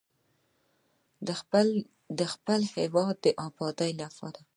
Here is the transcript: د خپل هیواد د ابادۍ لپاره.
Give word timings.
د 2.19 2.21
خپل 2.33 2.59
هیواد 2.75 3.15
د 3.23 3.25
ابادۍ 3.47 3.91
لپاره. 4.01 4.39